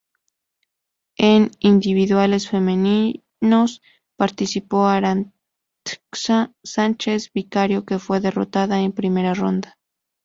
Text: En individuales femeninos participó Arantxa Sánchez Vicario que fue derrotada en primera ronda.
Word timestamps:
En 1.19 1.51
individuales 1.59 2.49
femeninos 2.49 3.83
participó 4.17 4.87
Arantxa 4.87 6.55
Sánchez 6.63 7.31
Vicario 7.33 7.85
que 7.85 7.99
fue 7.99 8.19
derrotada 8.19 8.79
en 8.81 8.93
primera 8.93 9.35
ronda. 9.35 9.77